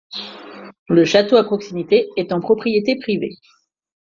[0.89, 3.35] Le château à proximité est en propriété privée.